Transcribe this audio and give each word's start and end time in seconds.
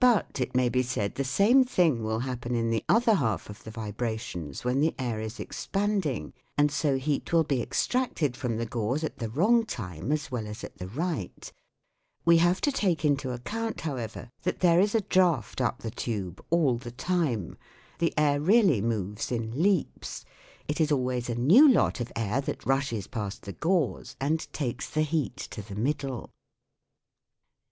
But, 0.00 0.40
it 0.40 0.56
may 0.56 0.68
be 0.68 0.82
said, 0.82 1.14
the 1.14 1.22
same 1.22 1.62
thing 1.62 2.02
will 2.02 2.18
SOUNDS 2.20 2.32
OF 2.32 2.40
THE 2.40 2.48
TOWN 2.48 2.52
97 2.52 2.52
happen 2.52 2.54
in 2.56 2.70
the 2.70 2.84
other 2.92 3.14
half 3.14 3.48
of 3.48 3.62
the 3.62 3.70
vibrations 3.70 4.64
when 4.64 4.80
the 4.80 4.92
air 4.98 5.20
is 5.20 5.38
expanding, 5.38 6.32
and 6.58 6.68
so 6.72 6.96
heat 6.98 7.32
will 7.32 7.44
be 7.44 7.62
extracted 7.62 8.36
from 8.36 8.56
the 8.56 8.66
gauze 8.66 9.04
at 9.04 9.18
the 9.18 9.30
wrong 9.30 9.64
time 9.64 10.10
as 10.10 10.32
well 10.32 10.48
as 10.48 10.64
at 10.64 10.78
the 10.78 10.88
right. 10.88 11.52
We 12.24 12.38
have 12.38 12.60
to 12.62 12.72
take 12.72 13.04
into 13.04 13.30
account, 13.30 13.82
however, 13.82 14.30
that 14.42 14.58
there 14.58 14.80
is 14.80 14.96
a 14.96 15.00
draught 15.02 15.60
up 15.60 15.78
the 15.78 15.92
tube 15.92 16.44
all 16.50 16.76
the 16.76 16.90
time; 16.90 17.56
the 18.00 18.12
air 18.18 18.40
really 18.40 18.80
moves 18.82 19.30
in 19.30 19.62
leaps: 19.62 20.24
it 20.66 20.80
is 20.80 20.90
always 20.90 21.30
a 21.30 21.36
new 21.36 21.68
lot 21.70 22.00
of 22.00 22.10
air 22.16 22.40
that 22.40 22.66
rushes 22.66 23.06
past 23.06 23.42
the 23.42 23.52
gauze 23.52 24.16
and 24.20 24.52
takes 24.52 24.90
the 24.90 25.02
heat 25.02 25.36
to 25.36 25.62
the 25.62 25.76
middle. 25.76 26.30